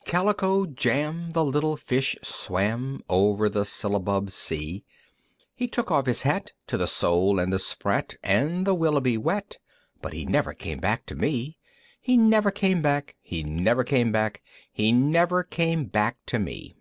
[0.00, 0.10] II.
[0.10, 4.82] Calico Jam, The little Fish swam Over the syllabub sea,
[5.54, 9.58] He took off his hat, To the Sole and the Sprat, And the Willeby wat,
[10.02, 11.56] But he never came back to me!
[12.00, 13.14] He never came back!
[13.20, 14.42] He never came back!
[14.72, 16.74] He never came back to me!